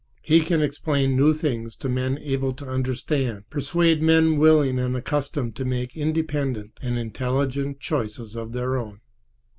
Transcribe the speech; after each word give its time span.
He 0.23 0.39
can 0.41 0.63
explain 0.63 1.15
new 1.15 1.31
things 1.31 1.75
to 1.75 1.87
men 1.87 2.17
able 2.23 2.53
to 2.55 2.65
understand, 2.67 3.47
persuade 3.51 4.01
men 4.01 4.37
willing 4.39 4.79
and 4.79 4.97
accustomed 4.97 5.55
to 5.57 5.63
make 5.63 5.95
independent 5.95 6.71
and 6.81 6.97
intelligent 6.97 7.79
choices 7.79 8.35
of 8.35 8.51
their 8.51 8.77
own. 8.77 8.97